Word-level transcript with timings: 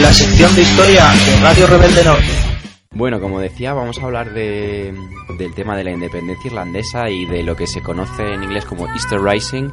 La 0.00 0.12
sección 0.12 0.54
de 0.54 0.62
historia 0.62 1.02
de 1.26 1.40
Radio 1.42 1.66
Rebelde 1.66 2.04
Norte. 2.04 2.26
Bueno, 2.92 3.20
como 3.20 3.40
decía, 3.40 3.72
vamos 3.72 3.98
a 3.98 4.04
hablar 4.04 4.32
de, 4.32 4.94
del 5.36 5.52
tema 5.54 5.76
de 5.76 5.82
la 5.82 5.90
independencia 5.90 6.46
irlandesa 6.46 7.10
y 7.10 7.26
de 7.26 7.42
lo 7.42 7.56
que 7.56 7.66
se 7.66 7.82
conoce 7.82 8.22
en 8.22 8.44
inglés 8.44 8.64
como 8.66 8.86
Easter 8.86 9.20
Rising, 9.20 9.68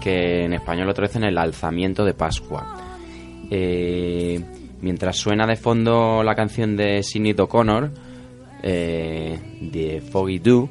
que 0.00 0.44
en 0.44 0.54
español 0.54 0.88
lo 0.88 0.94
traducen 0.94 1.22
el 1.22 1.38
alzamiento 1.38 2.04
de 2.04 2.14
Pascua. 2.14 2.66
Eh, 3.48 4.44
mientras 4.80 5.18
suena 5.18 5.46
de 5.46 5.54
fondo 5.54 6.24
la 6.24 6.34
canción 6.34 6.76
de 6.76 7.04
Sinead 7.04 7.38
O'Connor, 7.38 7.92
eh, 8.64 9.38
de 9.60 10.00
Foggy 10.00 10.40
Doo, 10.40 10.68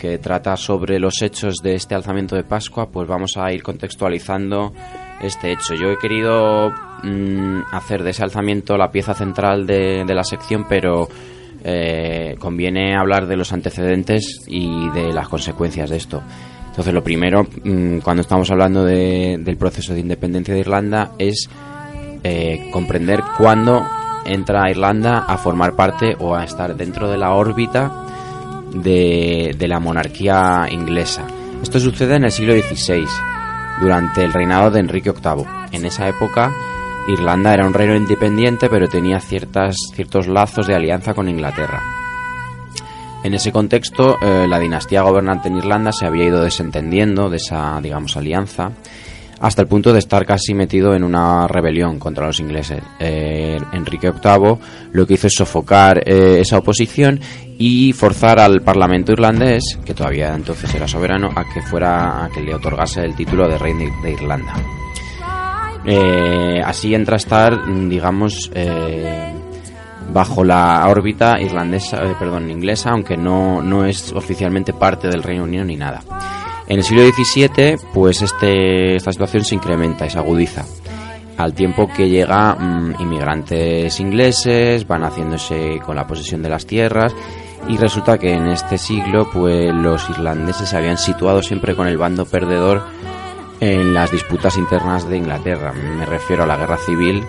que 0.00 0.18
trata 0.18 0.56
sobre 0.56 0.98
los 0.98 1.20
hechos 1.20 1.56
de 1.62 1.74
este 1.74 1.94
alzamiento 1.94 2.34
de 2.34 2.42
Pascua, 2.42 2.88
pues 2.90 3.06
vamos 3.06 3.32
a 3.36 3.52
ir 3.52 3.62
contextualizando 3.62 4.72
este 5.20 5.52
hecho. 5.52 5.74
Yo 5.74 5.90
he 5.90 5.98
querido 5.98 6.70
mm, 7.02 7.64
hacer 7.70 8.02
de 8.02 8.10
ese 8.10 8.22
alzamiento 8.22 8.78
la 8.78 8.90
pieza 8.90 9.12
central 9.12 9.66
de, 9.66 10.04
la 10.06 10.24
sección, 10.24 10.64
pero 10.66 11.06
eh, 11.62 12.34
conviene 12.38 12.96
hablar 12.96 13.26
de 13.26 13.36
los 13.36 13.52
antecedentes 13.52 14.40
y 14.46 14.88
de 14.90 15.12
las 15.12 15.28
consecuencias 15.28 15.90
de 15.90 15.98
esto. 15.98 16.22
Entonces, 16.68 16.94
lo 16.94 17.04
primero, 17.04 17.46
mm, 17.62 17.98
cuando 17.98 18.22
estamos 18.22 18.50
hablando 18.50 18.84
del 18.84 19.56
proceso 19.58 19.92
de 19.92 20.00
independencia 20.00 20.54
de 20.54 20.60
Irlanda, 20.60 21.12
es 21.18 21.50
eh, 22.24 22.70
comprender 22.72 23.22
cuándo 23.36 23.84
entra 24.24 24.70
Irlanda 24.70 25.26
a 25.28 25.36
formar 25.36 25.76
parte 25.76 26.16
o 26.18 26.34
a 26.34 26.44
estar 26.44 26.74
dentro 26.74 27.10
de 27.10 27.18
la 27.18 27.34
órbita 27.34 28.06
de, 28.72 29.66
la 29.68 29.80
monarquía 29.80 30.68
inglesa. 30.70 31.26
Esto 31.62 31.78
sucede 31.78 32.16
en 32.16 32.24
el 32.24 32.32
siglo 32.32 32.54
XVI, 32.54 33.06
durante 33.80 34.24
el 34.24 34.32
reinado 34.32 34.70
de 34.70 34.80
Enrique 34.80 35.12
VIII. 35.12 35.46
En 35.72 35.84
esa 35.84 36.08
época, 36.08 36.52
Irlanda 37.08 37.54
era 37.54 37.66
un 37.66 37.74
reino 37.74 37.94
independiente, 37.94 38.68
pero 38.68 38.88
tenía 38.88 39.20
ciertas, 39.20 39.76
ciertos 39.94 40.26
lazos 40.26 40.66
de 40.66 40.74
alianza 40.74 41.14
con 41.14 41.28
Inglaterra. 41.28 41.82
En 43.22 43.34
ese 43.34 43.52
contexto, 43.52 44.16
eh, 44.22 44.46
la 44.48 44.58
dinastía 44.58 45.02
gobernante 45.02 45.48
en 45.48 45.58
Irlanda 45.58 45.92
se 45.92 46.06
había 46.06 46.24
ido 46.24 46.42
desentendiendo 46.42 47.28
de 47.28 47.36
esa, 47.36 47.78
digamos, 47.82 48.16
alianza 48.16 48.72
hasta 49.40 49.62
el 49.62 49.68
punto 49.68 49.92
de 49.92 49.98
estar 49.98 50.26
casi 50.26 50.52
metido 50.54 50.94
en 50.94 51.02
una 51.02 51.48
rebelión 51.48 51.98
contra 51.98 52.26
los 52.26 52.38
ingleses. 52.40 52.82
Eh, 52.98 53.58
Enrique 53.72 54.10
VIII 54.10 54.58
lo 54.92 55.06
que 55.06 55.14
hizo 55.14 55.28
es 55.28 55.34
sofocar 55.34 56.02
eh, 56.06 56.40
esa 56.40 56.58
oposición 56.58 57.18
y 57.58 57.92
forzar 57.94 58.38
al 58.38 58.60
Parlamento 58.60 59.12
irlandés, 59.12 59.78
que 59.84 59.94
todavía 59.94 60.34
entonces 60.34 60.74
era 60.74 60.86
soberano, 60.86 61.30
a 61.34 61.44
que 61.52 61.62
fuera 61.62 62.24
a 62.24 62.28
que 62.28 62.42
le 62.42 62.54
otorgase 62.54 63.02
el 63.02 63.14
título 63.14 63.48
de 63.48 63.58
rey 63.58 63.72
de, 64.02 64.12
Irlanda. 64.12 64.54
Eh, 65.86 66.60
así 66.62 66.94
entra 66.94 67.14
a 67.14 67.18
estar, 67.18 67.58
digamos, 67.88 68.50
bajo 70.12 70.44
la 70.44 70.86
órbita 70.88 71.40
irlandesa, 71.40 72.00
perdón, 72.18 72.50
inglesa, 72.50 72.90
aunque 72.90 73.16
no, 73.16 73.62
no 73.62 73.86
es 73.86 74.12
oficialmente 74.12 74.72
parte 74.74 75.08
del 75.08 75.22
Reino 75.22 75.44
Unido 75.44 75.64
ni 75.64 75.76
nada. 75.76 76.02
En 76.70 76.78
el 76.78 76.84
siglo 76.84 77.02
XVII, 77.02 77.78
pues 77.92 78.22
este, 78.22 78.94
esta 78.94 79.10
situación 79.10 79.44
se 79.44 79.56
incrementa 79.56 80.06
y 80.06 80.10
se 80.10 80.18
agudiza. 80.18 80.64
Al 81.36 81.52
tiempo 81.52 81.88
que 81.88 82.08
llega 82.08 82.54
mm, 82.54 82.94
inmigrantes 83.00 83.98
ingleses, 83.98 84.86
van 84.86 85.02
haciéndose 85.02 85.80
con 85.84 85.96
la 85.96 86.06
posesión 86.06 86.42
de 86.42 86.48
las 86.48 86.66
tierras 86.66 87.12
y 87.66 87.76
resulta 87.76 88.18
que 88.18 88.34
en 88.34 88.46
este 88.46 88.78
siglo 88.78 89.28
pues 89.32 89.74
los 89.74 90.08
irlandeses 90.10 90.68
se 90.68 90.76
habían 90.76 90.96
situado 90.96 91.42
siempre 91.42 91.74
con 91.74 91.88
el 91.88 91.98
bando 91.98 92.24
perdedor 92.24 92.84
en 93.58 93.92
las 93.92 94.12
disputas 94.12 94.56
internas 94.56 95.08
de 95.08 95.16
Inglaterra. 95.16 95.72
Me 95.72 96.06
refiero 96.06 96.44
a 96.44 96.46
la 96.46 96.56
guerra 96.56 96.76
civil 96.76 97.24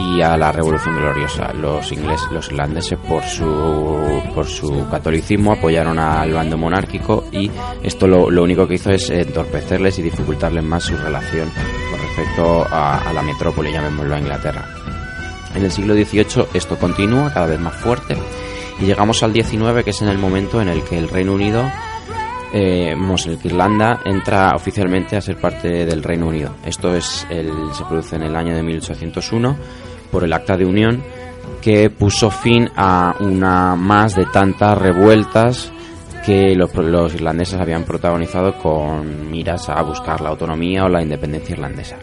y 0.00 0.22
a 0.22 0.36
la 0.36 0.52
Revolución 0.52 0.96
Gloriosa. 0.96 1.52
Los 1.52 1.92
ingleses, 1.92 2.30
los 2.30 2.48
irlandeses 2.48 2.98
por 2.98 3.22
su 3.24 4.20
por 4.34 4.46
su 4.46 4.88
catolicismo 4.90 5.52
apoyaron 5.52 5.98
al 5.98 6.32
bando 6.32 6.56
monárquico 6.56 7.24
y 7.32 7.50
esto 7.82 8.06
lo, 8.06 8.42
único 8.42 8.66
que 8.66 8.74
hizo 8.74 8.90
es 8.90 9.10
entorpecerles 9.10 9.98
y 9.98 10.02
dificultarles 10.02 10.64
más 10.64 10.84
su 10.84 10.96
relación 10.96 11.48
con 11.90 12.00
respecto 12.00 12.66
a, 12.70 13.12
la 13.12 13.22
metrópoli, 13.22 13.72
llamémoslo 13.72 14.14
a 14.14 14.18
Inglaterra. 14.18 14.64
En 15.54 15.64
el 15.64 15.70
siglo 15.70 15.94
XVIII 15.94 16.46
esto 16.54 16.78
continúa 16.78 17.32
cada 17.32 17.46
vez 17.46 17.60
más 17.60 17.74
fuerte 17.74 18.16
y 18.80 18.84
llegamos 18.84 19.22
al 19.22 19.32
XIX 19.32 19.82
que 19.84 19.90
es 19.90 20.02
en 20.02 20.08
el 20.08 20.18
momento 20.18 20.60
en 20.60 20.68
el 20.68 20.82
que 20.84 20.98
el 20.98 21.08
Reino 21.08 21.34
Unido 21.34 21.64
eh, 22.52 22.94
el 23.26 23.38
que 23.38 23.48
Irlanda 23.48 24.00
entra 24.04 24.52
oficialmente 24.54 25.16
a 25.16 25.20
ser 25.20 25.36
parte 25.36 25.84
del 25.84 26.02
Reino 26.02 26.26
Unido. 26.26 26.54
Esto 26.64 26.94
es 26.94 27.26
el, 27.30 27.50
se 27.72 27.84
produce 27.84 28.16
en 28.16 28.22
el 28.22 28.34
año 28.34 28.54
de 28.54 28.62
1801 28.62 29.56
por 30.10 30.24
el 30.24 30.32
Acta 30.32 30.56
de 30.56 30.64
Unión 30.64 31.02
que 31.60 31.90
puso 31.90 32.30
fin 32.30 32.68
a 32.76 33.14
una 33.20 33.76
más 33.76 34.14
de 34.14 34.26
tantas 34.26 34.76
revueltas 34.78 35.72
que 36.24 36.54
los, 36.54 37.14
irlandeses 37.14 37.60
habían 37.60 37.84
protagonizado 37.84 38.56
con 38.58 39.30
miras 39.30 39.68
a 39.68 39.82
buscar 39.82 40.20
la 40.20 40.30
autonomía 40.30 40.84
o 40.84 40.88
la 40.88 41.02
independencia 41.02 41.54
irlandesa. 41.54 41.96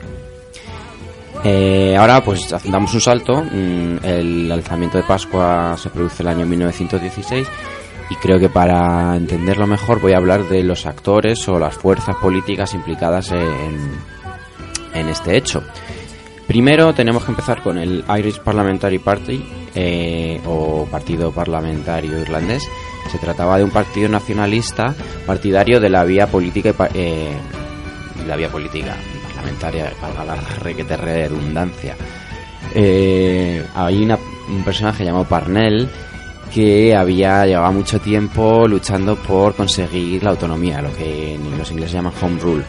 Eh, 1.44 1.96
ahora 1.96 2.24
pues 2.24 2.54
damos 2.66 2.94
un 2.94 3.02
salto, 3.02 3.44
mm, 3.44 3.98
el 4.04 4.52
alzamiento 4.52 4.98
de 4.98 5.04
Pascua 5.04 5.76
se 5.78 5.90
produce 5.90 6.24
el 6.24 6.30
año 6.30 6.46
1916 6.46 7.48
y 8.10 8.16
creo 8.16 8.40
que 8.40 8.50
para 8.50 9.16
entenderlo 9.16 9.68
mejor 9.68 10.02
voy 10.02 10.14
a 10.14 10.18
hablar 10.18 10.48
de 10.50 10.64
los 10.64 10.86
actores 10.86 11.48
o 11.48 11.60
las 11.60 11.76
fuerzas 11.76 12.16
políticas 12.16 12.74
implicadas 12.74 13.32
en, 13.32 13.78
en 14.94 15.10
este 15.10 15.38
hecho. 15.38 15.64
Primero 16.48 16.94
tenemos 16.94 17.26
que 17.26 17.32
empezar 17.32 17.62
con 17.62 17.78
el 17.78 18.06
Irish 18.18 18.40
Parliamentary 18.40 19.00
Party 19.00 19.46
eh, 19.76 20.40
o 20.46 20.88
Partido 20.90 21.32
Parlamentario 21.32 22.20
Irlandés. 22.20 22.64
Se 23.12 23.18
trataba 23.20 23.58
de 23.58 23.66
un 23.66 23.72
partido 23.72 24.08
nacionalista 24.08 24.96
partidario 25.26 25.80
de 25.82 25.90
la 25.90 26.06
vía 26.06 26.28
política 26.28 26.74
eh, 26.94 27.36
la 28.26 28.36
vía 28.36 28.50
política 28.50 28.96
parlamentaria, 29.36 29.92
para 30.00 30.24
la 30.24 30.36
requete 30.36 30.96
redundancia. 30.96 31.96
Eh, 32.74 33.66
hay 33.76 34.04
un 34.04 34.64
personaje 34.64 35.04
llamado 35.04 35.26
Parnell 35.26 35.90
que 36.54 36.96
había 36.96 37.46
llevado 37.46 37.74
mucho 37.74 38.00
tiempo 38.00 38.68
luchando 38.68 39.18
por 39.18 39.54
conseguir 39.54 40.24
la 40.24 40.32
autonomía, 40.32 40.82
lo 40.82 40.94
que 40.94 41.38
los 41.58 41.70
ingleses 41.72 41.94
llaman 41.94 42.14
home 42.22 42.40
rule. 42.40 42.64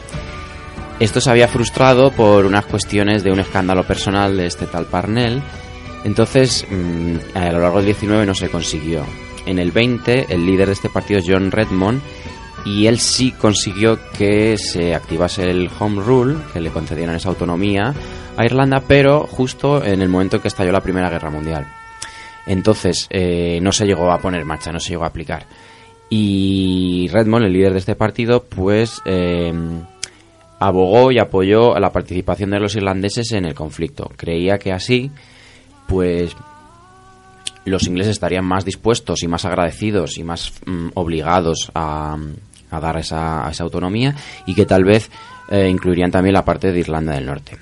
Esto 1.01 1.21
se 1.21 1.31
había 1.31 1.47
frustrado 1.47 2.11
por 2.11 2.45
unas 2.45 2.67
cuestiones 2.67 3.23
de 3.23 3.31
un 3.31 3.39
escándalo 3.39 3.85
personal 3.85 4.37
de 4.37 4.47
este 4.47 4.67
tal 4.67 4.87
Parnell, 4.87 5.41
entonces 6.05 6.67
mm, 6.69 7.37
a 7.37 7.53
lo 7.53 7.61
largo 7.61 7.77
del 7.77 7.87
19 7.87 8.27
no 8.27 8.35
se 8.35 8.49
consiguió. 8.49 9.05
En 9.47 9.61
el 9.61 9.71
20 9.71 10.27
el 10.29 10.45
líder 10.45 10.67
de 10.67 10.73
este 10.73 10.89
partido 10.89 11.21
es 11.21 11.27
John 11.29 11.53
Redmond 11.53 12.03
y 12.65 12.87
él 12.87 12.99
sí 12.99 13.31
consiguió 13.31 13.99
que 14.17 14.59
se 14.59 14.93
activase 14.95 15.49
el 15.49 15.71
Home 15.79 16.03
Rule, 16.03 16.37
que 16.53 16.61
le 16.61 16.71
concedieran 16.71 17.15
esa 17.15 17.29
autonomía 17.29 17.95
a 18.37 18.45
Irlanda, 18.45 18.83
pero 18.87 19.27
justo 19.27 19.85
en 19.85 20.03
el 20.03 20.09
momento 20.09 20.37
en 20.37 20.43
que 20.43 20.49
estalló 20.49 20.73
la 20.73 20.81
Primera 20.81 21.11
Guerra 21.11 21.31
Mundial. 21.31 21.67
Entonces 22.47 23.07
eh, 23.11 23.61
no 23.63 23.71
se 23.71 23.87
llegó 23.87 24.11
a 24.11 24.19
poner 24.19 24.45
marcha, 24.45 24.73
no 24.73 24.81
se 24.81 24.91
llegó 24.91 25.05
a 25.05 25.09
aplicar. 25.09 25.47
Y 26.11 27.09
Redmond, 27.13 27.47
el 27.47 27.53
líder 27.53 27.73
de 27.73 27.79
este 27.79 27.95
partido, 27.95 28.43
pues 28.43 29.01
eh, 29.05 29.53
abogó 30.59 31.13
y 31.13 31.19
apoyó 31.19 31.75
a 31.75 31.81
la 31.81 31.91
participación 31.91 32.51
de 32.51 32.61
los 32.61 32.75
irlandeses 32.75 33.33
en 33.33 33.45
el 33.45 33.55
conflicto. 33.55 34.11
Creía 34.17 34.59
que 34.59 34.73
así, 34.73 35.11
pues 35.87 36.37
los 37.65 37.87
ingleses 37.87 38.13
estarían 38.13 38.45
más 38.45 38.65
dispuestos 38.65 39.23
y 39.23 39.29
más 39.29 39.45
agradecidos 39.45 40.19
y 40.19 40.25
más 40.25 40.53
mm, 40.67 40.89
obligados 40.95 41.71
a, 41.75 42.17
dar 42.71 42.99
esa, 42.99 43.49
esa, 43.51 43.65
autonomía 43.65 44.15
y 44.47 44.55
que 44.55 44.67
tal 44.67 44.85
vez 44.85 45.11
eh, 45.51 45.69
incluirían 45.69 46.11
también 46.11 46.35
la 46.35 46.45
parte 46.45 46.73
de 46.73 46.81
Irlanda 46.81 47.15
del 47.15 47.27
Norte. 47.27 47.57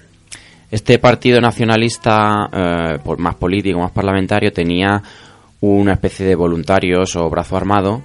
Este 0.70 0.98
partido 0.98 1.40
nacionalista, 1.40 2.50
eh, 2.52 2.98
más 3.18 3.36
político, 3.36 3.78
más 3.78 3.92
parlamentario, 3.92 4.52
tenía 4.52 5.00
una 5.60 5.92
especie 5.92 6.26
de 6.26 6.34
voluntarios 6.34 7.14
o 7.16 7.30
brazo 7.30 7.56
armado 7.56 8.02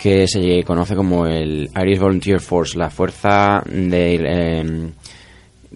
que 0.00 0.26
se 0.26 0.62
conoce 0.64 0.94
como 0.96 1.26
el 1.26 1.68
Irish 1.76 1.98
Volunteer 1.98 2.40
Force, 2.40 2.78
la 2.78 2.88
fuerza 2.88 3.62
de 3.66 4.14
em, 4.14 4.92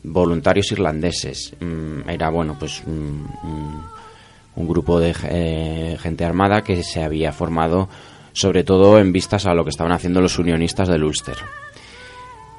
voluntarios 0.03 0.73
irlandeses. 0.73 1.55
Mm, 1.61 2.09
era, 2.09 2.31
bueno, 2.31 2.57
pues 2.59 2.83
un 2.87 4.69
grupo 4.69 4.99
de 4.99 5.15
eh, 5.29 5.97
gente 6.01 6.25
armada 6.25 6.63
que 6.63 6.83
se 6.83 7.03
había 7.03 7.33
formado 7.33 7.89
sobre 8.35 8.65
todo 8.65 8.99
en 8.99 9.13
vistas 9.13 9.47
a 9.47 9.55
lo 9.55 9.63
que 9.65 9.71
estaban 9.71 9.93
haciendo 9.93 10.21
los 10.21 10.39
unionistas 10.39 10.89
del 10.89 11.05
Ulster. 11.05 11.37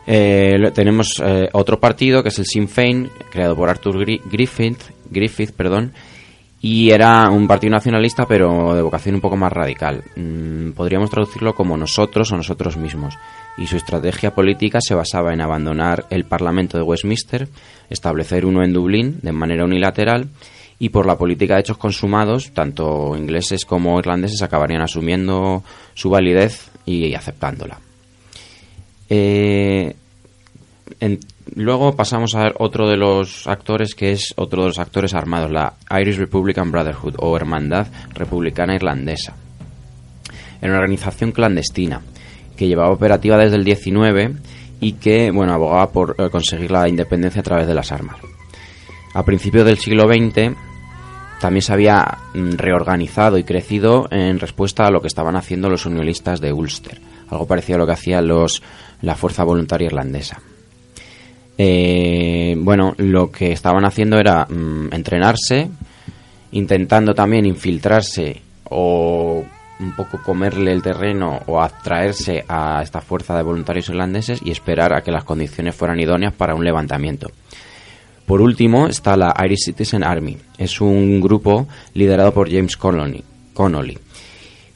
Eh, 0.08 0.72
tenemos 0.74 1.22
eh, 1.24 1.50
otro 1.52 1.80
partido 1.80 2.24
que 2.24 2.30
es 2.30 2.40
el 2.40 2.46
Sinn 2.46 2.68
Féin, 2.68 3.10
creado 3.32 3.56
por 3.56 3.70
Arthur 3.70 4.06
Griffith, 4.06 4.82
Griffith 5.10 5.52
perdón, 5.52 5.94
y 6.68 6.90
era 6.90 7.30
un 7.30 7.48
partido 7.48 7.74
nacionalista 7.74 8.26
pero 8.26 8.74
de 8.74 8.82
vocación 8.82 9.14
un 9.14 9.22
poco 9.22 9.38
más 9.38 9.54
radical. 9.54 10.04
Mm, 10.16 10.72
podríamos 10.72 11.12
traducirlo 11.12 11.54
como 11.54 11.78
nosotros 11.78 12.32
o 12.32 12.38
nosotros 12.38 12.76
mismos. 12.76 13.20
y 13.58 13.68
su 13.68 13.78
estrategia 13.78 14.34
política 14.34 14.80
se 14.82 14.96
basaba 14.96 15.32
en 15.32 15.42
abandonar 15.42 16.08
el 16.10 16.26
Parlamento 16.26 16.78
de 16.78 16.84
Westminster, 16.84 17.48
establecer 17.90 18.46
uno 18.46 18.64
en 18.64 18.74
Dublín 18.74 19.20
de 19.22 19.32
manera 19.32 19.64
unilateral 19.64 20.28
y 20.80 20.90
por 20.90 21.06
la 21.06 21.18
política 21.18 21.54
de 21.54 21.62
hechos 21.62 21.78
consumados, 21.78 22.52
tanto 22.52 23.16
ingleses 23.16 23.64
como 23.64 23.98
irlandeses 24.00 24.42
acabarían 24.42 24.82
asumiendo 24.82 25.64
su 25.94 26.10
validez 26.10 26.70
y 26.86 27.14
aceptándola. 27.14 27.80
Eh, 29.08 29.96
luego 31.54 31.96
pasamos 31.96 32.36
a 32.36 32.52
otro 32.58 32.88
de 32.88 32.98
los 32.98 33.48
actores 33.48 33.94
que 33.96 34.12
es 34.12 34.34
otro 34.38 34.64
de 34.64 34.70
los 34.70 34.80
actores 34.80 35.14
armados, 35.14 35.52
la 35.52 35.74
Irish 36.00 36.18
Republican 36.18 36.72
Brotherhood 36.72 37.16
o 37.20 37.36
Hermandad 37.36 37.88
Republicana 38.14 38.76
Irlandesa. 38.76 39.36
Era 40.62 40.72
una 40.72 40.80
organización 40.80 41.32
clandestina 41.32 42.02
que 42.58 42.68
llevaba 42.68 42.92
operativa 42.92 43.38
desde 43.38 43.58
el 43.58 43.64
19 43.64 44.34
y 44.80 44.94
que 44.94 45.32
bueno 45.32 45.54
abogaba 45.54 45.92
por 45.92 46.16
eh, 46.18 46.30
conseguir 46.30 46.72
la 46.72 46.88
independencia 46.88 47.42
a 47.42 47.44
través 47.44 47.68
de 47.68 47.76
las 47.76 47.92
armas. 47.92 48.18
A 49.14 49.24
principios 49.24 49.66
del 49.66 49.78
siglo 49.78 50.04
XX 50.08 50.56
también 51.40 51.62
se 51.62 51.74
había 51.74 52.18
mm, 52.34 52.54
reorganizado 52.54 53.38
y 53.38 53.44
crecido 53.44 54.08
en 54.12 54.40
respuesta 54.40 54.86
a 54.86 54.92
lo 54.92 55.02
que 55.02 55.08
estaban 55.08 55.36
haciendo 55.36 55.70
los 55.70 55.86
unionistas 55.86 56.42
de 56.42 56.54
Ulster, 56.54 57.00
algo 57.30 57.46
parecido 57.46 57.78
a 57.78 57.80
lo 57.80 57.86
que 57.86 57.94
hacía 57.94 58.22
los, 58.22 58.62
la 59.02 59.16
Fuerza 59.16 59.44
Voluntaria 59.44 59.88
Irlandesa. 59.88 60.40
Eh, 61.58 62.56
bueno, 62.58 62.94
lo 62.98 63.32
que 63.32 63.52
estaban 63.52 63.86
haciendo 63.86 64.20
era 64.20 64.46
mm, 64.46 64.94
entrenarse, 64.94 65.70
intentando 66.52 67.14
también 67.14 67.46
infiltrarse 67.46 68.42
o 68.70 69.44
un 69.80 69.96
poco 69.96 70.22
comerle 70.22 70.72
el 70.72 70.82
terreno 70.82 71.42
o 71.48 71.62
atraerse 71.62 72.44
a 72.48 72.82
esta 72.82 73.02
fuerza 73.02 73.36
de 73.36 73.44
voluntarios 73.44 73.90
irlandeses 73.90 74.42
y 74.44 74.52
esperar 74.52 74.94
a 74.94 75.02
que 75.02 75.12
las 75.12 75.24
condiciones 75.24 75.76
fueran 75.76 76.00
idóneas 76.00 76.34
para 76.34 76.56
un 76.56 76.64
levantamiento. 76.64 77.30
Por 78.26 78.42
último 78.42 78.88
está 78.88 79.16
la 79.16 79.34
Irish 79.46 79.66
Citizen 79.66 80.04
Army. 80.04 80.38
Es 80.58 80.82
un 80.82 81.22
grupo 81.22 81.68
liderado 81.94 82.34
por 82.34 82.50
James 82.50 82.76
Connolly, 82.76 83.98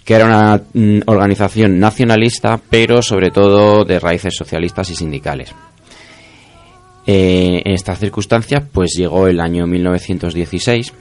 que 0.06 0.14
era 0.14 0.26
una 0.26 0.62
mm, 0.74 1.00
organización 1.08 1.80
nacionalista, 1.80 2.60
pero 2.70 3.02
sobre 3.02 3.32
todo 3.32 3.86
de 3.86 4.00
raíces 4.00 4.36
socialistas 4.36 4.92
y 4.92 4.96
sindicales. 4.96 5.54
Eh, 7.12 7.64
en 7.66 7.74
estas 7.74 7.98
circunstancias, 7.98 8.62
pues 8.72 8.94
llegó 8.96 9.26
el 9.26 9.40
año 9.40 9.66
1916, 9.66 10.94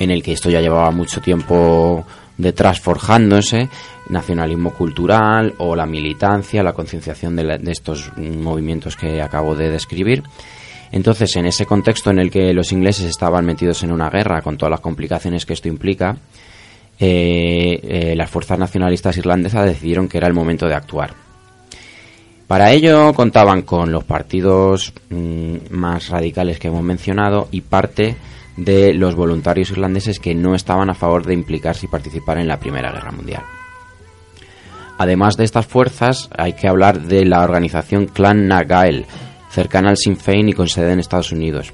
en 0.00 0.10
el 0.10 0.20
que 0.20 0.32
esto 0.32 0.50
ya 0.50 0.60
llevaba 0.60 0.90
mucho 0.90 1.20
tiempo 1.20 2.04
detrás 2.36 2.80
forjándose, 2.80 3.68
nacionalismo 4.08 4.74
cultural 4.74 5.54
o 5.58 5.76
la 5.76 5.86
militancia, 5.86 6.64
la 6.64 6.72
concienciación 6.72 7.36
de, 7.36 7.60
estos 7.70 8.10
movimientos 8.16 8.96
que 8.96 9.22
acabo 9.22 9.54
de 9.54 9.70
describir. 9.70 10.24
Entonces, 10.90 11.36
en 11.36 11.46
ese 11.46 11.66
contexto 11.66 12.10
en 12.10 12.18
el 12.18 12.28
que 12.28 12.52
los 12.52 12.72
ingleses 12.72 13.06
estaban 13.06 13.46
metidos 13.46 13.84
en 13.84 13.92
una 13.92 14.10
guerra 14.10 14.42
con 14.42 14.56
todas 14.56 14.72
las 14.72 14.80
complicaciones 14.80 15.46
que 15.46 15.52
esto 15.52 15.68
implica, 15.68 16.16
eh, 16.98 17.78
eh, 17.80 18.14
las 18.16 18.28
fuerzas 18.28 18.58
nacionalistas 18.58 19.16
irlandesas 19.18 19.66
decidieron 19.66 20.08
que 20.08 20.18
era 20.18 20.26
el 20.26 20.34
momento 20.34 20.66
de 20.66 20.74
actuar. 20.74 21.29
Para 22.50 22.72
ello 22.72 23.14
contaban 23.14 23.62
con 23.62 23.92
los 23.92 24.02
partidos 24.02 24.92
mm, 25.08 25.70
más 25.70 26.08
radicales 26.08 26.58
que 26.58 26.66
hemos 26.66 26.82
mencionado 26.82 27.46
y 27.52 27.60
parte 27.60 28.16
de 28.56 28.92
los 28.92 29.14
voluntarios 29.14 29.70
irlandeses 29.70 30.18
que 30.18 30.34
no 30.34 30.56
estaban 30.56 30.90
a 30.90 30.94
favor 30.94 31.24
de 31.24 31.34
implicarse 31.34 31.86
y 31.86 31.88
participar 31.88 32.38
en 32.38 32.48
la 32.48 32.58
Primera 32.58 32.90
Guerra 32.90 33.12
Mundial. 33.12 33.44
Además 34.98 35.36
de 35.36 35.44
estas 35.44 35.64
fuerzas, 35.64 36.28
hay 36.36 36.54
que 36.54 36.66
hablar 36.66 37.02
de 37.02 37.24
la 37.24 37.42
organización 37.42 38.06
Clan 38.06 38.48
na 38.48 38.64
Gael, 38.64 39.06
cercana 39.48 39.90
al 39.90 39.96
Sinn 39.96 40.16
Féin 40.16 40.48
y 40.48 40.52
con 40.52 40.66
sede 40.66 40.92
en 40.92 40.98
Estados 40.98 41.30
Unidos. 41.30 41.72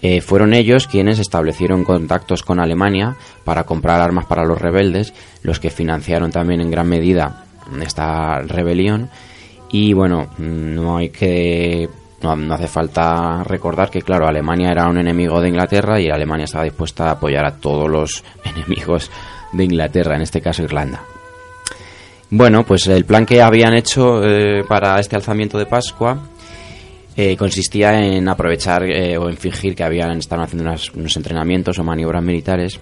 Eh, 0.00 0.22
fueron 0.22 0.54
ellos 0.54 0.86
quienes 0.86 1.18
establecieron 1.18 1.84
contactos 1.84 2.42
con 2.42 2.60
Alemania 2.60 3.16
para 3.44 3.64
comprar 3.64 4.00
armas 4.00 4.24
para 4.24 4.46
los 4.46 4.58
rebeldes, 4.58 5.12
los 5.42 5.60
que 5.60 5.68
financiaron 5.68 6.30
también 6.30 6.62
en 6.62 6.70
gran 6.70 6.88
medida 6.88 7.44
esta 7.82 8.40
rebelión. 8.40 9.10
Y 9.78 9.92
bueno, 9.92 10.30
no 10.38 10.96
hay 10.96 11.10
que 11.10 11.86
no, 12.22 12.54
hace 12.54 12.66
falta 12.66 13.44
recordar 13.44 13.90
que, 13.90 14.00
claro, 14.00 14.26
Alemania 14.26 14.70
era 14.70 14.88
un 14.88 14.96
enemigo 14.96 15.38
de 15.38 15.48
Inglaterra 15.48 16.00
y 16.00 16.08
Alemania 16.08 16.44
estaba 16.44 16.64
dispuesta 16.64 17.08
a 17.08 17.10
apoyar 17.10 17.44
a 17.44 17.56
todos 17.56 17.86
los 17.86 18.24
enemigos 18.44 19.10
de 19.52 19.64
Inglaterra, 19.64 20.16
en 20.16 20.22
este 20.22 20.40
caso 20.40 20.62
Irlanda. 20.62 21.04
Bueno, 22.30 22.64
pues 22.64 22.86
el 22.86 23.04
plan 23.04 23.26
que 23.26 23.42
habían 23.42 23.74
hecho 23.74 24.24
eh, 24.24 24.64
para 24.66 24.98
este 24.98 25.14
alzamiento 25.14 25.58
de 25.58 25.66
Pascua 25.66 26.26
eh, 27.14 27.36
consistía 27.36 28.02
en 28.02 28.26
aprovechar 28.30 28.82
eh, 28.82 29.18
o 29.18 29.28
en 29.28 29.36
fingir 29.36 29.76
que 29.76 29.84
habían 29.84 30.16
estado 30.16 30.40
haciendo 30.40 30.74
unos 30.94 31.16
entrenamientos 31.18 31.78
o 31.78 31.84
maniobras 31.84 32.22
militares 32.22 32.80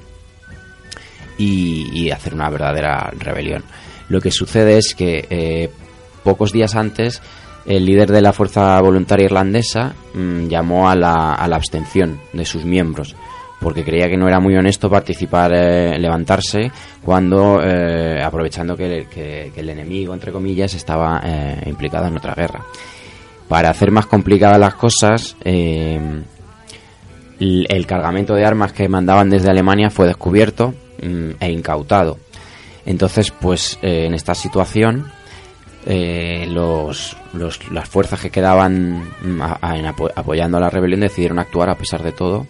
y, 1.38 2.08
hacer 2.10 2.34
una 2.34 2.48
verdadera 2.50 3.12
rebelión. 3.18 3.64
Lo 4.08 4.20
que 4.20 4.30
sucede 4.30 4.78
es 4.78 4.94
que 4.94 5.72
pocos 6.24 6.52
días 6.52 6.74
antes 6.74 7.22
el 7.66 7.86
líder 7.86 8.10
de 8.10 8.20
la 8.20 8.32
fuerza 8.32 8.80
voluntaria 8.80 9.26
irlandesa 9.26 9.94
mm, 10.14 10.48
llamó 10.48 10.88
a 10.88 10.96
la, 10.96 11.34
a 11.34 11.48
la, 11.48 11.56
abstención 11.56 12.20
de 12.32 12.44
sus 12.44 12.64
miembros 12.64 13.14
porque 13.64 13.82
creía 13.82 14.08
que 14.08 14.16
no 14.18 14.28
era 14.28 14.38
muy 14.40 14.54
honesto 14.54 14.90
participar, 14.90 15.50
eh, 15.54 15.98
levantarse 15.98 16.70
cuando 17.02 17.62
eh, 17.62 18.22
aprovechando 18.22 18.76
que, 18.76 19.50
el 19.56 19.70
enemigo 19.70 20.12
entre 20.12 20.32
comillas 20.32 20.74
estaba 20.74 21.22
eh, 21.24 21.62
implicado 21.64 22.06
en 22.06 22.16
otra 22.16 22.34
guerra. 22.34 22.62
Para 23.48 23.70
hacer 23.70 23.90
más 23.90 24.04
complicadas 24.04 24.58
las 24.58 24.74
cosas, 24.74 25.36
el, 25.44 26.26
cargamento 27.86 28.34
de 28.34 28.44
armas 28.44 28.74
que 28.74 28.86
mandaban 28.86 29.30
desde 29.30 29.50
Alemania 29.50 29.88
fue 29.88 30.06
descubierto 30.06 30.74
mm, 31.02 31.30
e 31.40 31.50
incautado. 31.50 32.18
Entonces, 32.84 33.30
pues 33.30 33.78
en 33.80 34.12
esta 34.12 34.34
situación 34.34 35.06
eh, 35.86 36.46
los, 36.48 37.16
los, 37.32 37.70
las 37.70 37.88
fuerzas 37.88 38.20
que 38.20 38.30
quedaban 38.30 39.12
mm, 39.22 39.40
a, 39.42 39.58
a, 39.60 39.88
apo 39.88 40.10
apoyando 40.14 40.56
a 40.56 40.60
la 40.60 40.70
rebelión 40.70 41.00
decidieron 41.00 41.38
actuar 41.38 41.68
a 41.68 41.76
pesar 41.76 42.02
de 42.02 42.12
todo 42.12 42.46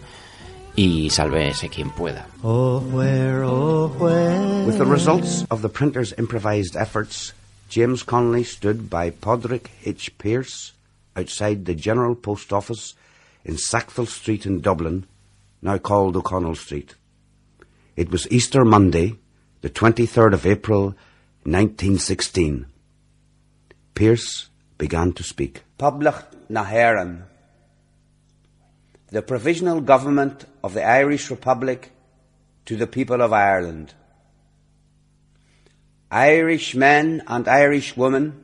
y 0.75 1.09
sálvese 1.09 1.69
quien 1.69 1.89
pueda. 1.89 2.27
Oh, 2.43 2.79
where, 2.91 3.43
oh, 3.43 3.87
where. 3.97 4.65
With 4.65 4.77
the 4.77 4.85
results 4.85 5.45
of 5.49 5.61
the 5.61 5.69
printer's 5.69 6.13
improvised 6.17 6.75
efforts, 6.75 7.33
James 7.69 8.03
Connolly 8.03 8.43
stood 8.43 8.89
by 8.89 9.09
Podrick 9.09 9.69
H. 9.85 10.17
Pierce 10.17 10.73
outside 11.15 11.65
the 11.65 11.75
General 11.75 12.15
Post 12.15 12.51
Office 12.51 12.95
in 13.43 13.57
Sackville 13.57 14.05
Street 14.05 14.45
in 14.45 14.59
Dublin, 14.59 15.05
now 15.61 15.77
called 15.77 16.15
O'Connell 16.15 16.55
Street. 16.55 16.95
It 17.95 18.11
was 18.11 18.29
Easter 18.29 18.65
Monday, 18.65 19.15
the 19.61 19.69
23rd 19.69 20.33
of 20.33 20.45
April, 20.45 20.95
1916. 21.43 22.65
Pierce 23.95 24.49
began 24.77 25.13
to 25.13 25.23
speak. 25.23 25.63
Public 25.77 26.15
Naheran, 26.49 27.23
the 29.07 29.21
provisional 29.21 29.79
government 29.79 30.43
of 30.61 30.73
the 30.73 30.85
Irish 30.85 31.31
Republic 31.31 31.93
to 32.65 32.75
the 32.75 32.87
people 32.87 33.21
of 33.21 33.31
Ireland. 33.31 33.93
Irish 36.11 36.75
men 36.75 37.23
and 37.25 37.47
Irish 37.47 37.95
women, 37.95 38.43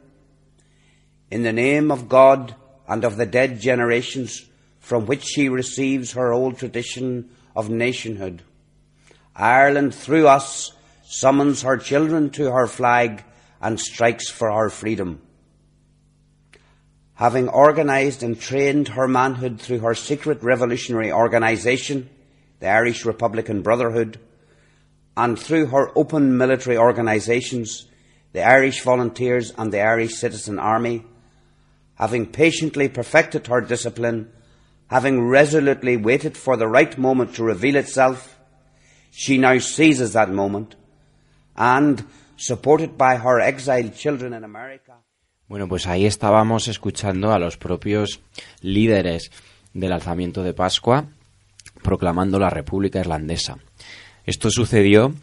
in 1.29 1.43
the 1.43 1.51
name 1.51 1.91
of 1.91 2.07
God 2.07 2.55
and 2.87 3.03
of 3.03 3.17
the 3.17 3.25
dead 3.25 3.59
generations 3.59 4.45
from 4.79 5.05
which 5.05 5.25
she 5.25 5.49
receives 5.49 6.13
her 6.13 6.31
old 6.31 6.59
tradition 6.59 7.29
of 7.57 7.69
nationhood, 7.69 8.41
Ireland 9.35 9.93
through 9.93 10.29
us 10.29 10.71
summons 11.03 11.63
her 11.63 11.75
children 11.75 12.29
to 12.31 12.51
her 12.51 12.67
flag 12.67 13.25
and 13.59 13.77
strikes 13.77 14.29
for 14.29 14.49
her 14.49 14.69
freedom 14.69 15.21
having 17.21 17.47
organised 17.49 18.23
and 18.23 18.41
trained 18.41 18.87
her 18.87 19.07
manhood 19.07 19.61
through 19.61 19.77
her 19.77 19.93
secret 19.93 20.41
revolutionary 20.41 21.11
organisation, 21.11 22.09
the 22.59 22.67
Irish 22.67 23.05
Republican 23.05 23.61
Brotherhood, 23.61 24.19
and 25.15 25.37
through 25.37 25.67
her 25.67 25.95
open 25.95 26.35
military 26.35 26.79
organisations, 26.79 27.85
the 28.33 28.41
Irish 28.41 28.81
Volunteers 28.81 29.53
and 29.55 29.71
the 29.71 29.79
Irish 29.79 30.15
Citizen 30.15 30.57
Army, 30.57 31.05
having 31.93 32.25
patiently 32.25 32.89
perfected 32.89 33.45
her 33.45 33.61
discipline, 33.61 34.31
having 34.87 35.27
resolutely 35.27 35.97
waited 35.97 36.35
for 36.35 36.57
the 36.57 36.67
right 36.67 36.97
moment 36.97 37.35
to 37.35 37.43
reveal 37.43 37.75
itself, 37.75 38.39
she 39.11 39.37
now 39.37 39.59
seizes 39.59 40.13
that 40.13 40.31
moment, 40.31 40.75
and, 41.55 42.03
supported 42.35 42.97
by 42.97 43.17
her 43.17 43.39
exiled 43.39 43.95
children 43.95 44.33
in 44.33 44.43
America, 44.43 44.95
Bueno, 45.51 45.67
pues 45.67 45.85
ahí 45.85 46.05
estábamos 46.05 46.69
escuchando 46.69 47.33
a 47.33 47.37
los 47.37 47.57
propios 47.57 48.21
líderes 48.61 49.31
del 49.73 49.91
alzamiento 49.91 50.43
de 50.43 50.53
Pascua 50.53 51.07
proclamando 51.83 52.39
la 52.39 52.49
República 52.49 53.01
Irlandesa. 53.01 53.57
Esto 54.25 54.49
sucedió 54.49 55.13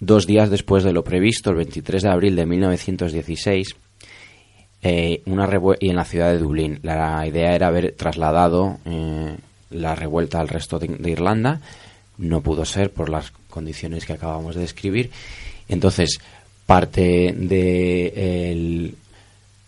dos 0.00 0.26
días 0.26 0.50
después 0.50 0.82
de 0.82 0.92
lo 0.92 1.04
previsto, 1.04 1.50
el 1.50 1.56
23 1.58 2.02
de 2.02 2.08
abril 2.08 2.34
de 2.34 2.46
1916, 2.46 3.76
eh, 4.82 5.22
una 5.26 5.48
y 5.78 5.90
en 5.90 5.94
la 5.94 6.04
ciudad 6.04 6.32
de 6.32 6.38
Dublín. 6.38 6.80
La 6.82 7.24
idea 7.24 7.54
era 7.54 7.68
haber 7.68 7.92
trasladado 7.92 8.78
eh, 8.86 9.36
la 9.70 9.94
revuelta 9.94 10.40
al 10.40 10.48
resto 10.48 10.80
de, 10.80 11.08
Irlanda. 11.08 11.60
No 12.18 12.40
pudo 12.40 12.64
ser 12.64 12.90
por 12.90 13.08
las 13.08 13.30
condiciones 13.48 14.04
que 14.04 14.14
acabamos 14.14 14.56
de 14.56 14.62
describir. 14.62 15.12
Entonces, 15.68 16.18
parte 16.66 17.32
del 17.36 18.96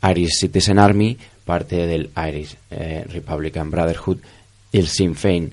Irish 0.03 0.39
Citizen 0.41 0.79
Army, 0.79 1.17
parte 1.45 1.87
del 1.87 2.11
Irish 2.17 2.57
eh, 2.71 3.05
Republican 3.09 3.71
Brotherhood 3.71 4.19
el 4.73 4.89
Sinn 4.89 5.15
Féin 5.15 5.53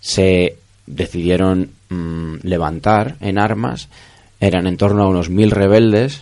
se 0.00 0.56
decidieron 0.86 1.70
mm, 1.88 2.36
levantar 2.42 3.16
en 3.20 3.38
armas. 3.38 3.88
Eran 4.40 4.66
en 4.66 4.76
torno 4.76 5.04
a 5.04 5.08
unos 5.08 5.30
mil 5.30 5.50
rebeldes 5.50 6.20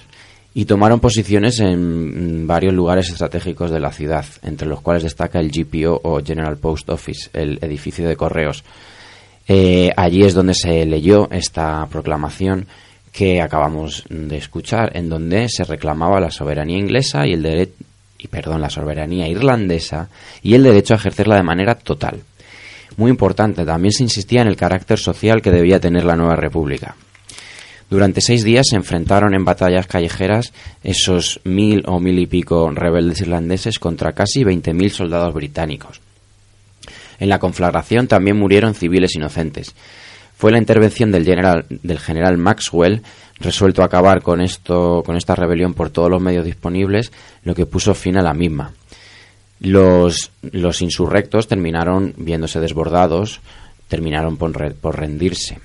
y 0.55 0.65
tomaron 0.65 1.01
posiciones 1.01 1.61
en 1.61 2.47
varios 2.47 2.75
lugares 2.75 3.09
estratégicos 3.11 3.71
de 3.71 3.81
la 3.81 3.93
ciudad, 3.93 4.25
entre 4.43 4.69
los 4.69 4.81
cuales 4.81 5.03
destaca 5.03 5.39
el 5.39 5.51
GPO 5.51 6.01
o 6.03 6.23
General 6.23 6.57
Post 6.57 6.91
Office, 6.91 7.31
el 7.33 7.59
edificio 7.63 8.09
de 8.09 8.17
correos. 8.17 8.65
Eh, 9.49 9.91
allí 9.97 10.23
es 10.23 10.35
donde 10.35 10.55
se 10.55 10.85
leyó 10.87 11.29
esta 11.31 11.87
proclamación 11.91 12.67
que 13.13 13.41
acabamos 13.41 14.05
de 14.09 14.37
escuchar, 14.37 14.97
en 14.97 15.09
donde 15.09 15.49
se 15.49 15.65
reclamaba 15.65 16.21
la 16.21 16.31
soberanía 16.31 16.79
inglesa 16.79 17.27
y 17.27 17.33
el 17.33 17.43
derecho 17.43 17.75
y 18.23 18.29
perdón, 18.29 18.61
la 18.61 18.71
soberanía 18.71 19.29
irlandesa 19.29 20.11
y 20.43 20.55
el 20.55 20.63
derecho 20.63 20.95
a 20.95 20.99
ejercerla 20.99 21.37
de 21.37 21.43
manera 21.43 21.75
total. 21.75 22.21
Muy 22.97 23.11
importante, 23.11 23.65
también 23.65 23.93
se 23.93 24.03
insistía 24.03 24.43
en 24.43 24.49
el 24.49 24.57
carácter 24.57 24.99
social 24.99 25.41
que 25.41 25.51
debía 25.51 25.81
tener 25.81 26.05
la 26.05 26.17
nueva 26.17 26.37
república. 26.37 26.97
Durante 27.89 28.21
seis 28.21 28.45
días 28.45 28.67
se 28.69 28.77
enfrentaron 28.77 29.35
en 29.35 29.45
batallas 29.45 29.87
callejeras 29.87 30.53
esos 30.85 31.41
mil 31.45 31.83
o 31.87 31.99
mil 31.99 32.19
y 32.19 32.27
pico 32.27 32.71
rebeldes 32.71 33.23
irlandeses 33.23 33.79
contra 33.79 34.13
casi 34.13 34.45
veinte 34.45 34.75
mil 34.75 34.91
soldados 34.91 35.35
británicos. 35.35 36.01
En 37.19 37.29
la 37.29 37.39
conflagración 37.39 38.07
también 38.07 38.39
murieron 38.39 38.75
civiles 38.75 39.15
inocentes. 39.17 39.75
Fue 40.41 40.51
la 40.51 40.57
intervención 40.57 41.13
del 41.13 41.27
general, 41.27 41.67
del 41.69 41.99
general 41.99 42.39
Maxwell, 42.39 43.03
resuelto 43.41 43.83
a 43.83 43.85
acabar 43.85 44.23
con, 44.23 44.41
esto, 44.41 45.03
con 45.05 45.19
esta 45.19 45.35
rebelión 45.35 45.75
por 45.75 45.91
todos 45.91 46.09
los 46.09 46.23
medios 46.23 46.47
disponibles, 46.47 47.13
lo 47.45 47.55
que 47.55 47.67
puso 47.67 47.93
fin 47.93 48.17
a 48.17 48.23
la 48.23 48.33
misma. 48.33 48.73
Los, 49.61 50.31
los 50.41 50.81
insurrectos 50.81 51.47
terminaron 51.47 52.15
viéndose 52.17 52.59
desbordados, 52.59 53.43
terminaron 53.87 54.39
por, 54.39 54.97
rendirse. 54.97 55.59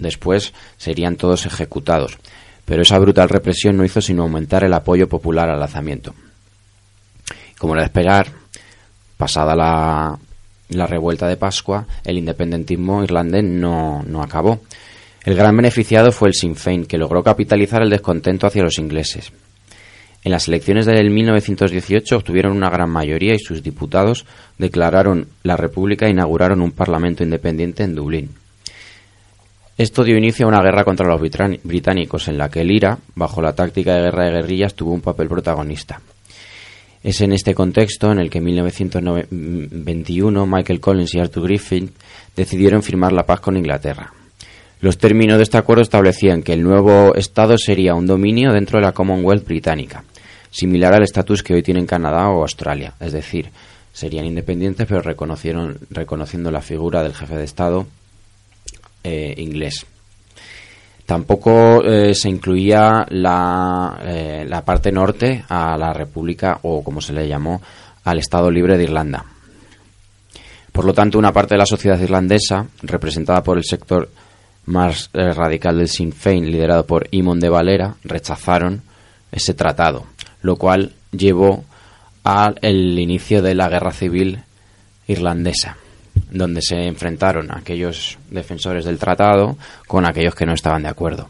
Después 0.00 0.54
serían 0.76 1.14
todos 1.14 1.46
ejecutados, 1.46 2.18
pero 2.64 2.82
esa 2.82 2.98
brutal 2.98 3.28
represión 3.28 3.76
no 3.76 3.84
hizo 3.84 4.00
sino 4.00 4.24
aumentar 4.24 4.64
el 4.64 4.74
apoyo 4.74 5.08
popular 5.08 5.48
al 5.50 5.60
lanzamiento. 5.60 6.16
Como 7.58 7.74
era 7.74 7.82
de 7.82 7.86
esperar, 7.86 8.26
pasada 9.16 9.54
la, 9.54 10.18
la 10.74 10.86
revuelta 10.86 11.28
de 11.28 11.36
Pascua, 11.36 11.86
el 12.04 12.18
independentismo 12.18 13.02
irlandés 13.02 13.44
no, 13.44 14.02
no 14.06 14.22
acabó. 14.22 14.60
El 15.24 15.34
gran 15.34 15.56
beneficiado 15.56 16.12
fue 16.12 16.28
el 16.28 16.34
Sinn 16.34 16.56
Féin, 16.56 16.84
que 16.84 16.98
logró 16.98 17.22
capitalizar 17.22 17.82
el 17.82 17.90
descontento 17.90 18.46
hacia 18.46 18.62
los 18.62 18.78
ingleses. 18.78 19.32
En 20.24 20.32
las 20.32 20.48
elecciones 20.48 20.86
del 20.86 21.10
1918 21.10 22.16
obtuvieron 22.16 22.56
una 22.56 22.70
gran 22.70 22.88
mayoría 22.88 23.34
y 23.34 23.38
sus 23.38 23.62
diputados 23.62 24.24
declararon 24.58 25.28
la 25.42 25.56
República 25.56 26.06
e 26.06 26.10
inauguraron 26.10 26.62
un 26.62 26.72
parlamento 26.72 27.22
independiente 27.22 27.82
en 27.82 27.94
Dublín. 27.94 28.30
Esto 29.76 30.04
dio 30.04 30.16
inicio 30.16 30.46
a 30.46 30.48
una 30.48 30.62
guerra 30.62 30.84
contra 30.84 31.06
los 31.06 31.20
británicos 31.20 32.28
en 32.28 32.38
la 32.38 32.48
que 32.48 32.60
el 32.60 32.70
IRA, 32.70 32.98
bajo 33.14 33.42
la 33.42 33.54
táctica 33.54 33.94
de 33.94 34.02
guerra 34.02 34.26
de 34.26 34.32
guerrillas, 34.32 34.74
tuvo 34.74 34.92
un 34.92 35.00
papel 35.00 35.28
protagonista. 35.28 36.00
Es 37.04 37.20
en 37.20 37.32
este 37.32 37.54
contexto 37.54 38.10
en 38.10 38.18
el 38.18 38.30
que 38.30 38.38
en 38.38 38.44
1921 38.44 40.46
Michael 40.46 40.80
Collins 40.80 41.14
y 41.14 41.20
Arthur 41.20 41.44
Griffin 41.44 41.92
decidieron 42.34 42.82
firmar 42.82 43.12
la 43.12 43.26
paz 43.26 43.40
con 43.40 43.58
Inglaterra. 43.58 44.10
Los 44.80 44.96
términos 44.96 45.36
de 45.36 45.42
este 45.42 45.58
acuerdo 45.58 45.82
establecían 45.82 46.42
que 46.42 46.54
el 46.54 46.62
nuevo 46.62 47.14
Estado 47.14 47.58
sería 47.58 47.94
un 47.94 48.06
dominio 48.06 48.52
dentro 48.52 48.78
de 48.78 48.86
la 48.86 48.92
Commonwealth 48.92 49.46
británica, 49.46 50.02
similar 50.50 50.94
al 50.94 51.02
estatus 51.02 51.42
que 51.42 51.52
hoy 51.52 51.62
tienen 51.62 51.86
Canadá 51.86 52.30
o 52.30 52.40
Australia, 52.40 52.94
es 52.98 53.12
decir, 53.12 53.50
serían 53.92 54.24
independientes 54.24 54.86
pero 54.88 55.02
reconociendo 55.02 56.50
la 56.50 56.62
figura 56.62 57.02
del 57.02 57.14
jefe 57.14 57.36
de 57.36 57.44
Estado 57.44 57.86
eh, 59.04 59.34
inglés. 59.36 59.86
Tampoco 61.06 61.82
eh, 61.84 62.14
se 62.14 62.30
incluía 62.30 63.06
la, 63.10 64.00
eh, 64.02 64.46
la, 64.48 64.64
parte 64.64 64.90
norte 64.90 65.44
a 65.48 65.76
la 65.76 65.92
República 65.92 66.58
o 66.62 66.82
como 66.82 67.00
se 67.00 67.12
le 67.12 67.28
llamó 67.28 67.60
al 68.04 68.18
Estado 68.18 68.50
Libre 68.50 68.78
de 68.78 68.84
Irlanda. 68.84 69.24
Por 70.72 70.86
lo 70.86 70.94
tanto, 70.94 71.18
una 71.18 71.32
parte 71.32 71.54
de 71.54 71.58
la 71.58 71.66
sociedad 71.66 72.00
irlandesa, 72.00 72.66
representada 72.82 73.42
por 73.42 73.58
el 73.58 73.64
sector 73.64 74.08
más 74.66 75.10
radical 75.12 75.78
del 75.78 75.88
Sinn 75.88 76.12
Féin, 76.12 76.50
liderado 76.50 76.86
por 76.86 77.06
Imon 77.10 77.38
de 77.38 77.50
Valera, 77.50 77.94
rechazaron 78.02 78.82
ese 79.30 79.54
tratado, 79.54 80.06
lo 80.42 80.56
cual 80.56 80.94
llevó 81.12 81.64
al 82.24 82.58
inicio 82.62 83.42
de 83.42 83.54
la 83.54 83.68
guerra 83.68 83.92
civil 83.92 84.42
irlandesa 85.06 85.76
donde 86.34 86.60
se 86.60 86.86
enfrentaron 86.86 87.50
aquellos 87.50 88.18
defensores 88.28 88.84
del 88.84 88.98
tratado 88.98 89.56
con 89.86 90.04
aquellos 90.04 90.34
que 90.34 90.44
no 90.44 90.52
estaban 90.52 90.82
de 90.82 90.88
acuerdo. 90.88 91.28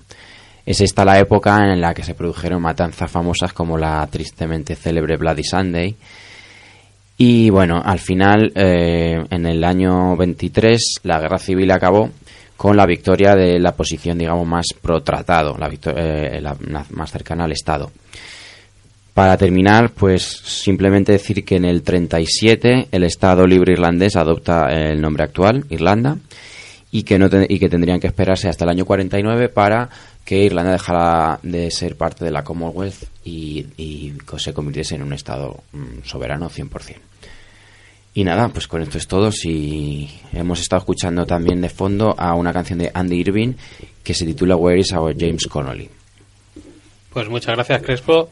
Es 0.66 0.80
esta 0.80 1.04
la 1.04 1.18
época 1.18 1.58
en 1.72 1.80
la 1.80 1.92
que 1.92 2.02
se 2.02 2.14
produjeron 2.14 2.62
matanzas 2.62 3.10
famosas 3.10 3.52
como 3.52 3.76
la 3.76 4.06
tristemente 4.10 4.74
célebre 4.74 5.18
Bloody 5.18 5.44
Sunday. 5.44 5.94
Y 7.18 7.50
bueno, 7.50 7.82
al 7.84 7.98
final, 7.98 8.50
eh, 8.54 9.22
en 9.30 9.46
el 9.46 9.62
año 9.62 10.16
23, 10.16 11.00
la 11.02 11.20
guerra 11.20 11.38
civil 11.38 11.70
acabó 11.70 12.10
con 12.56 12.76
la 12.76 12.86
victoria 12.86 13.34
de 13.34 13.60
la 13.60 13.72
posición, 13.72 14.16
digamos, 14.16 14.46
más 14.46 14.66
pro-tratado, 14.80 15.56
la, 15.58 15.68
eh, 15.68 16.40
la 16.40 16.56
más 16.90 17.10
cercana 17.10 17.44
al 17.44 17.52
Estado. 17.52 17.90
Para 19.14 19.36
terminar, 19.36 19.92
pues 19.92 20.24
simplemente 20.24 21.12
decir 21.12 21.44
que 21.44 21.54
en 21.54 21.64
el 21.64 21.82
37 21.82 22.88
el 22.90 23.04
Estado 23.04 23.46
Libre 23.46 23.72
Irlandés 23.72 24.16
adopta 24.16 24.66
el 24.72 25.00
nombre 25.00 25.22
actual, 25.22 25.64
Irlanda, 25.70 26.18
y 26.90 27.04
que, 27.04 27.16
no 27.16 27.28
y 27.48 27.60
que 27.60 27.68
tendrían 27.68 28.00
que 28.00 28.08
esperarse 28.08 28.48
hasta 28.48 28.64
el 28.64 28.70
año 28.70 28.84
49 28.84 29.48
para 29.50 29.88
que 30.24 30.42
Irlanda 30.42 30.72
dejara 30.72 31.38
de 31.44 31.70
ser 31.70 31.96
parte 31.96 32.24
de 32.24 32.32
la 32.32 32.42
Commonwealth 32.42 33.04
y, 33.24 34.14
se 34.36 34.52
convirtiese 34.52 34.96
en 34.96 35.02
un 35.02 35.12
Estado 35.12 35.62
mm, 35.72 36.02
soberano 36.04 36.50
100%. 36.50 36.96
Y 38.14 38.24
nada, 38.24 38.48
pues 38.48 38.66
con 38.66 38.82
esto 38.82 38.98
es 38.98 39.06
todo. 39.06 39.30
Si 39.30 40.08
hemos 40.32 40.60
estado 40.60 40.80
escuchando 40.80 41.24
también 41.26 41.60
de 41.60 41.68
fondo 41.68 42.14
a 42.18 42.34
una 42.34 42.52
canción 42.52 42.78
de 42.78 42.90
Andy 42.92 43.20
Irving 43.20 43.54
que 44.02 44.14
se 44.14 44.24
titula 44.24 44.56
Where 44.56 44.80
is 44.80 44.92
our 44.92 45.14
James 45.16 45.46
Connolly. 45.46 45.88
Pues 47.12 47.28
muchas 47.28 47.54
gracias, 47.54 47.82
Crespo. 47.82 48.30